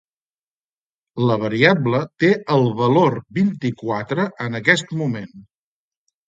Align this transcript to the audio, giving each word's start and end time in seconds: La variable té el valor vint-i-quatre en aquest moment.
La 1.31 1.35
variable 1.43 1.99
té 2.23 2.29
el 2.55 2.65
valor 2.79 3.19
vint-i-quatre 3.41 4.27
en 4.47 4.59
aquest 4.63 4.97
moment. 5.05 5.31